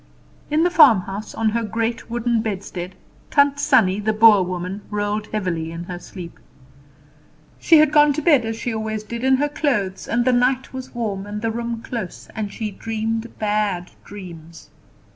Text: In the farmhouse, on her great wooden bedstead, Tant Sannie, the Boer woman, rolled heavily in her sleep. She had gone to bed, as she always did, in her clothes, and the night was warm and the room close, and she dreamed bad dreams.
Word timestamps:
In 0.49 0.63
the 0.63 0.71
farmhouse, 0.71 1.35
on 1.35 1.49
her 1.49 1.61
great 1.61 2.09
wooden 2.09 2.41
bedstead, 2.41 2.95
Tant 3.29 3.59
Sannie, 3.59 3.99
the 3.99 4.13
Boer 4.13 4.41
woman, 4.41 4.81
rolled 4.89 5.27
heavily 5.27 5.71
in 5.71 5.83
her 5.83 5.99
sleep. 5.99 6.39
She 7.59 7.77
had 7.77 7.91
gone 7.91 8.11
to 8.13 8.21
bed, 8.23 8.43
as 8.43 8.55
she 8.55 8.73
always 8.73 9.03
did, 9.03 9.23
in 9.23 9.35
her 9.35 9.47
clothes, 9.47 10.07
and 10.07 10.25
the 10.25 10.33
night 10.33 10.73
was 10.73 10.95
warm 10.95 11.27
and 11.27 11.43
the 11.43 11.51
room 11.51 11.83
close, 11.83 12.29
and 12.33 12.51
she 12.51 12.71
dreamed 12.71 13.37
bad 13.37 13.91
dreams. 14.03 14.71